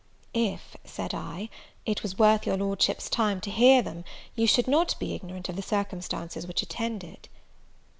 [0.33, 1.47] "If," said I,
[1.85, 5.55] "it was worth your Lordship's time to hear them, you should not be ignorant of
[5.55, 7.29] the circumstances which attend it."